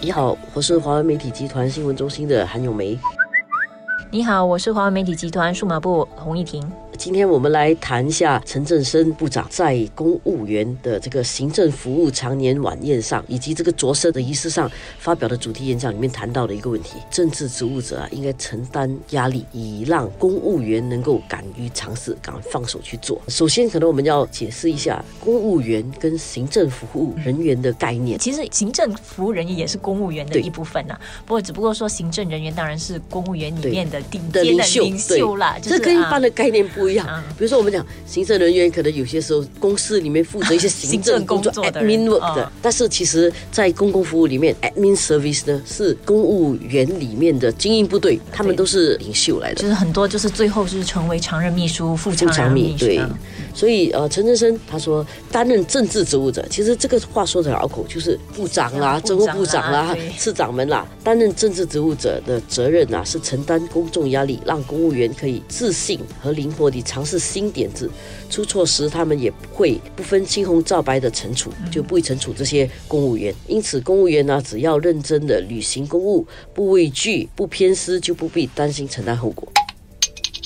[0.00, 2.96] 你好，我是华为媒体集团新闻中心的韩永梅。
[4.12, 6.62] 你好，我是华为媒体集团数码部洪一婷。
[6.98, 14.68] 今天我们来谈一下陈振生部长在公务员的这个行政服务常年晚宴上，以及这个着色的仪式上
[14.98, 23.22] 发表的主题演讲里面谈到的一个问题：政治职务者啊，应该承担压力，以让公务员能够敢于尝试，敢放手去做。
[23.28, 28.18] 首先，可能我们要解释一下公务员跟行政服务人员的概念。
[28.18, 30.98] 其实，行政服务人员也是公务员的一部分呐。
[31.24, 35.56] 不过，只不过说行政人员当然是公务员里面的顶尖的领袖啦。
[35.62, 37.06] 这跟一般的概念不一样。
[37.36, 49.62] 比如说，我们讲行政人员，可能有些时候公司里面负责一些 行政工作 （admin work） 的，但是其实，在公共服务里面，admin service 呢是公务员里面的精英部队，他们都是领袖来的。
[49.62, 52.74] 就是很多就是最后是成为常任秘书、副常秘。
[52.78, 53.00] 对，
[53.54, 67.18] 所以呃，陈振生他说担任政治职务者，其实这个话说的拗口，就是部长啦、政务部长啦、市长们啦，担任政治职务者的责任啊，是承担公众压力，让公务员可以自信和灵活地尝试。
[67.18, 67.90] 新点子
[68.30, 73.34] 出错时，他们也不会不分青红皂白的惩处，就不会惩处这些公务员。
[73.46, 79.52] 因此，公务员呢，只要认真的履行公务，不畏惧，不偏私，就不必担心承担后果。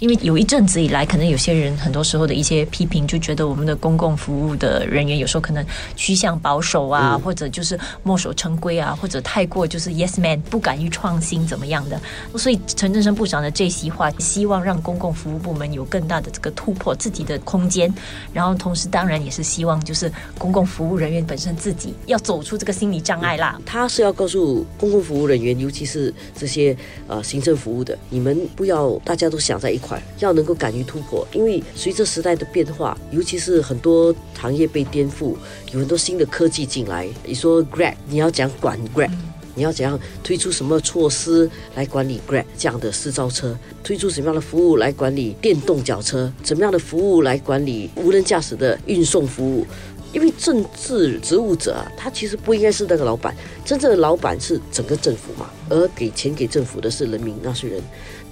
[0.00, 5.64] 因为有一阵子以来，可能有些人很多时候的一些批评，就觉得我们的公共服务的人员有时候可能
[5.94, 12.00] 趋向保守啊，或者就是墨守成规啊，或者太过就是 yes man，不敢于创新怎么样的。
[12.36, 17.92] 所以陈振声部长的这席话，希望让公共服务部门有更大的这个突破自己的空间，
[18.32, 23.60] 然后同时当然也是希望就是公共服务人员本身自己要走出这个心理障碍啦。
[23.64, 29.80] 他是要告诉公共服务人员，尤其是这些呃行政服务的，你们不要大家都想在一。
[30.18, 35.34] 要能够敢于突破，因为随着时代的变化，尤其是很多行业被颠覆，
[35.72, 37.08] 有很多新的科技进来。
[37.24, 39.10] 你说 Grab，你要讲管 Grab，
[39.54, 43.56] 你要怎样推出什么措施来管理 Grab 这样的私造车？
[43.82, 46.32] 推出什么样的服务来管理电动脚车？
[46.42, 49.66] 怎么样的服务来管理无人驾驶的运送服务？
[50.12, 53.34] 因为政治职务者啊，他其实不应该是那个老板，
[53.64, 57.82] 真正的老板是整个政府嘛，而给钱给政府的是人民纳税人。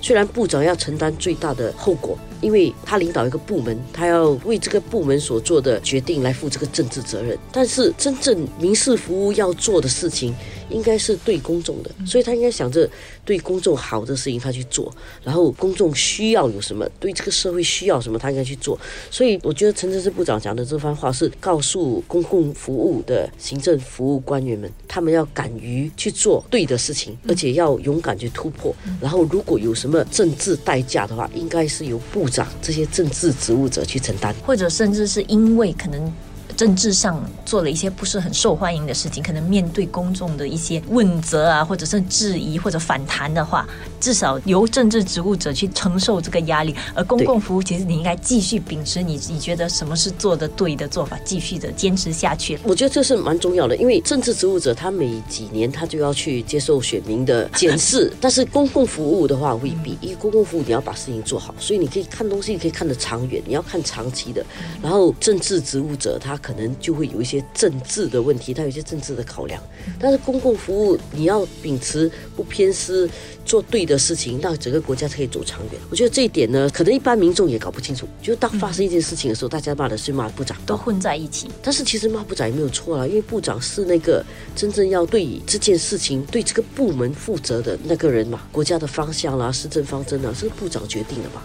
[0.03, 7.39] 虽然部长要承担最大的后果，因为他领导一个部门，他要为这个部门所做的决定来负这个政治责任。
[7.53, 10.35] 但是真正民事服务要做的事情，
[10.73, 12.91] 应该是对公众的，所以他应该想着
[13.25, 18.77] 对公众好的事情他去做，然后公众需要有什么，对这个社会需要什么，他应该去做。
[19.09, 28.75] 所以我觉得陈振声部长讲的这番话是告诉公共服务的行政服务官员们，他们要敢于去做对的事情，而且要勇敢去突破。
[29.01, 36.11] 然后如果有什么么政治代价的话，应该是由部长这些政治职务者去承担，或者甚至是因为可能。
[36.57, 43.67] 政治上做了一些不是很受欢迎的事情，可能面对公众的一些问责啊，或者是质疑或者反弹的话，
[43.99, 46.75] 至少由政治职务者去承受这个压力。
[46.95, 52.59] 而公共服务，其实你应该继续秉持你你觉得什么是做的对的做法，继续的坚持下去。
[52.65, 64.45] 我觉得这是蛮重要的，因为政治职务者他每几年他就要去接受选民的检视，但是公共服务的话未必，因为公共服务你要把事情做好，所以你可以看东西，可以看得长远，你要看长期的。
[64.83, 66.39] 然后政治职务者他。
[66.43, 69.63] 可能就会有一些政治的问题，它有一些政治的考量。
[69.99, 73.09] 但是公共服务你要秉持不偏私，
[73.45, 75.81] 做对的事情，那整个国家可以走长远。
[75.89, 78.07] 我觉得这一点呢，可能一般民众也搞不清楚。
[78.21, 81.49] 就当发生一件事情的时候，大家骂的是骂部长，都混在一起。
[81.63, 84.25] 但是其实骂部长也没有错了，因为部长是那个
[84.57, 88.43] 真正要对这件事情、对这个部门负责的那个人嘛。
[88.51, 91.43] 国家的方向啦、施政方针啊，是部长决定的嘛。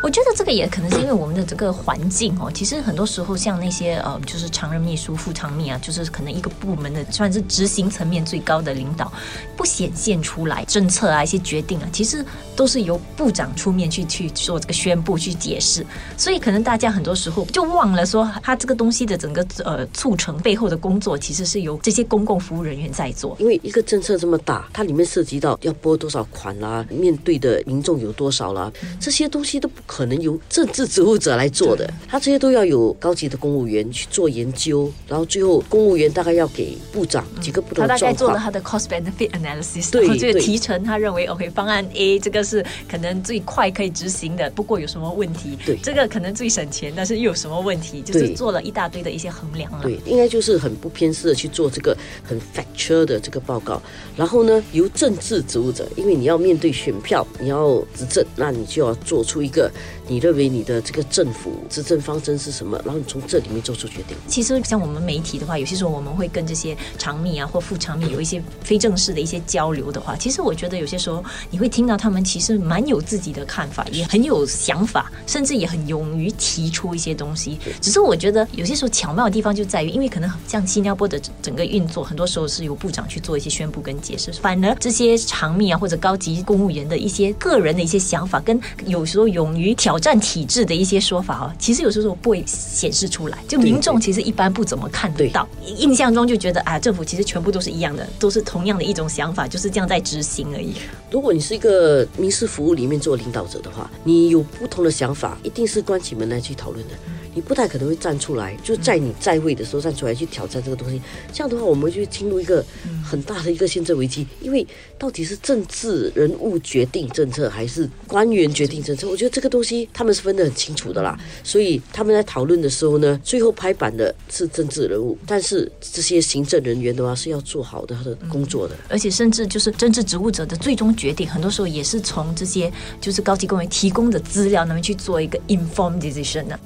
[0.00, 9.12] 我觉得这个也可能是因为我们的这个环境哦，其实很多时候像那些呃，就是常任秘书、副常秘啊，就是可能一个部门的算是执行层面最高的领导，
[9.56, 15.84] 不显现出来政策啊、一些决定啊，其实都是由部长出面去去做这个宣布、去解释，
[16.16, 23.36] 所以可能大家很多时候就忘了说，他这个东西的整个呃促成背后的工作，其实是由这些公共服务人员在做。
[23.40, 29.82] 因为一个政策这么大，它里面涉及到要拨多少款啦，面对的民众有多少啦，这些东西都不。
[29.88, 45.58] 可能由政治职务者来做的，他这些都要有高级的公务员去做研究，然后最后公务员大概要给部长几个不同的他大概做了他的 cost benefit analysis，对，这个提成他认为 OK 方案 A 这个是可能最快可以执行的，不过有什么问题？
[45.64, 48.02] 对，这个可能最省钱，但是又有什么问题？
[48.02, 49.80] 就是做了一大堆的一些衡量了。
[49.82, 53.80] 对，应该就是很不偏私的去做这个很 factual 的这个报告，
[54.14, 59.70] 然后呢，由政治职务者，因为你要面对选票，你要执政，那你就要做出一个。
[60.06, 64.16] 你认为你的这个政府执政方针是什么，然后你从这里面做出决定。
[64.26, 77.58] 其实像我们媒体的话，有些时候我们会跟这些长秘啊或副长秘有一些非正式的一些交流的话，其实我觉得有些时候你会听到他们其实蛮有自己的看法，也很有想法，甚至也很勇于提出一些东西。
[77.80, 100.74] 只是我觉得有些时候巧妙的地方就在于，因为可能像新加坡的整个运作，很多时候是由部长去做一些宣布跟解释，反而这些长秘啊或者高级公务员的一些个人的一些想法，跟有时候勇于挑战体制的一些说法哦，其实有时候不会显示出来，就民众其实一般不怎么看得到，印象中就觉得啊，政府其实全部都是一样的，都是同样的一种想法，就是这样在执行而已。
[101.10, 106.94] 如果你是一个民事服务里面做领导者的话，你有不同的想法，一定是关起门来去讨论的。
[107.34, 111.00] 你不太可能会站出来，就在你在位的时候站出来去挑战这个东西。
[111.32, 112.64] 这样的话，我们就进入一个
[113.04, 114.26] 很大的一个宪政危机。
[114.40, 114.66] 因为
[114.98, 119.08] 到底是政治人物决定政策，还是官员决定政策？
[119.08, 121.18] 我觉得这个东西他们是分得很清楚的啦。
[121.44, 128.74] 所以他们在讨论的时候呢，最后拍板的是政治人物，但是这些行政人员的话是要做好的他的工作的。
[128.88, 136.58] 而且甚至就是政治职务者的最终决定，很多时候也是从这些就是高级官员提供的资料那边去做一个 informed decision 的。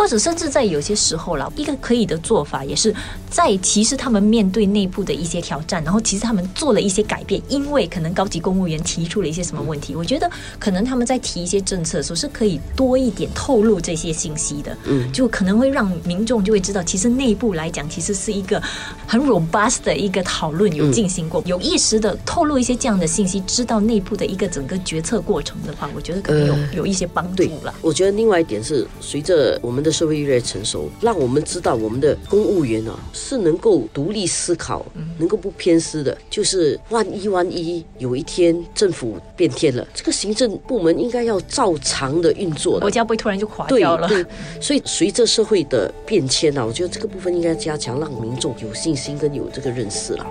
[0.00, 2.90] 或者甚至在有些时候了，一个可以的做法也是
[3.30, 10.28] 在其实他们面对内部的一些挑战，然后其实他们做了一些改变，因为可能高级公务员提出了一些什么问题，我觉得
[10.58, 18.60] 可能他们在提一些政策的时候是可以多一点透露这些信息的，嗯，就可能会让民众就会知道，其实内部来讲其实是一个
[19.06, 27.72] 很 robust 的一个讨论有进行过，有意识的透露一些这样的信息，知道内部的一个整个决策过程的话，我觉得可能有有一些帮助了。
[27.80, 29.90] 我觉得另外一点是随着我们的。
[30.00, 34.84] 社会越来越成熟，让我们知道我们的公务员啊是能够独立思考，
[35.18, 36.16] 能够不偏私的。
[36.30, 44.08] 就是万一万一有一天政府变天了，这个行政部门应该要照常的运作，国家不会突然就垮掉了。
[44.08, 44.24] 对，
[44.60, 50.26] 所以随着社会的变迁啊，我觉得这个部分应该加强，让民众有信心跟有这个认识了。